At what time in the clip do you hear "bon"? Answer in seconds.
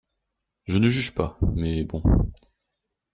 1.83-2.01